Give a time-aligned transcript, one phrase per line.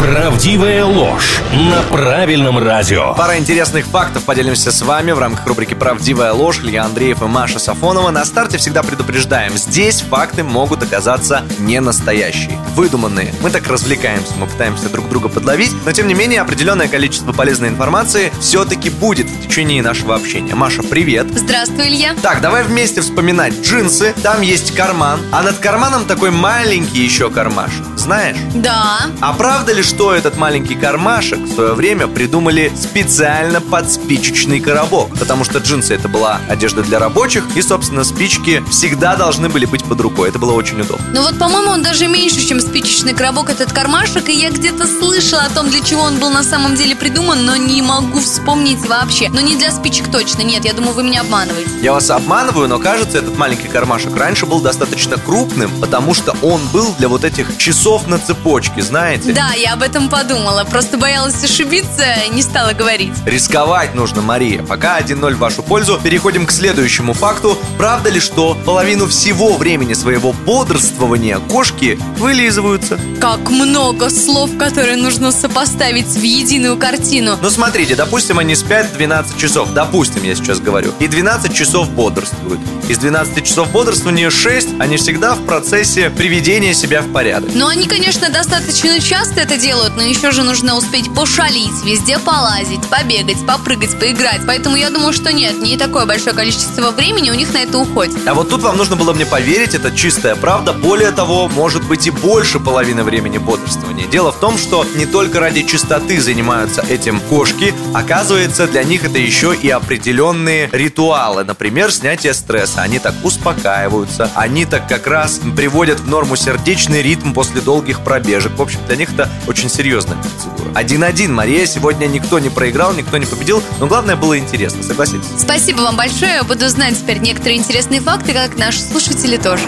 [0.00, 3.14] Правдивая ложь на правильном радио.
[3.14, 6.60] Пара интересных фактов поделимся с вами в рамках рубрики «Правдивая ложь».
[6.62, 8.10] Илья Андреев и Маша Сафонова.
[8.10, 13.32] На старте всегда предупреждаем, здесь факты могут оказаться не настоящие, выдуманные.
[13.40, 17.68] Мы так развлекаемся, мы пытаемся друг друга подловить, но тем не менее определенное количество полезной
[17.68, 20.54] информации все-таки будет в течение нашего общения.
[20.54, 21.28] Маша, привет.
[21.34, 22.14] Здравствуй, Илья.
[22.20, 24.12] Так, давай вместе вспоминать джинсы.
[24.22, 27.84] Там есть карман, а над карманом такой маленький еще кармашек.
[27.96, 28.36] Знаешь?
[28.54, 29.02] Да.
[29.20, 35.10] А правда ли, что этот маленький кармашек в свое время придумали специально под спичечный коробок?
[35.18, 39.84] Потому что джинсы это была одежда для рабочих, и, собственно, спички всегда должны были быть
[39.84, 40.30] под рукой.
[40.30, 41.04] Это было очень удобно.
[41.12, 45.42] Ну вот, по-моему, он даже меньше, чем спичечный коробок, этот кармашек, и я где-то слышала
[45.42, 49.28] о том, для чего он был на самом деле придуман, но не могу вспомнить вообще.
[49.28, 51.70] Но не для спичек точно, нет, я думаю, вы меня обманываете.
[51.82, 56.66] Я вас обманываю, но кажется, этот маленький кармашек раньше был достаточно крупным, потому что он
[56.68, 59.32] был для вот этих часов на цепочке, знаете?
[59.32, 63.12] Да, я об этом подумала, просто боялась ошибиться и не стала говорить.
[63.26, 64.62] Рисковать нужно, Мария.
[64.62, 67.58] Пока 1-0 в вашу пользу, переходим к следующему факту.
[67.76, 73.00] Правда ли, что половину всего времени своего бодрствования кошки вылизываются?
[73.20, 77.36] Как много слов, которые нужно сопоставить в единую картину.
[77.42, 82.60] Ну смотрите, допустим, они спят 12 часов, допустим, я сейчас говорю, и 12 часов бодрствуют.
[82.88, 87.50] Из 12 часов бодрствования 6, они всегда в процессе приведения себя в порядок.
[87.54, 92.86] Ну, они, конечно, достаточно часто это делают, но еще же нужно успеть пошалить, везде полазить,
[92.90, 94.42] побегать, попрыгать, поиграть.
[94.46, 98.14] Поэтому я думаю, что нет, не такое большое количество времени у них на это уходит.
[98.28, 100.74] А вот тут вам нужно было мне поверить, это чистая правда.
[100.74, 104.06] Более того, может быть и больше половины времени бодрствования.
[104.06, 109.18] Дело в том, что не только ради чистоты занимаются этим кошки, оказывается, для них это
[109.18, 111.42] еще и определенные ритуалы.
[111.44, 112.82] Например, снятие стресса.
[112.82, 118.52] Они так успокаиваются, они так как раз приводят в норму сердечный ритм после долгих пробежек.
[118.58, 120.72] В общем, для них это очень серьезная процедура.
[120.74, 125.28] Один-один, Мария, сегодня никто не проиграл, никто не победил, но главное было интересно, согласитесь?
[125.38, 129.62] Спасибо вам большое, буду знать теперь некоторые интересные факты, как наши слушатели тоже.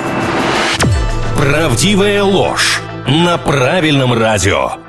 [1.36, 4.85] Правдивая ложь на правильном радио.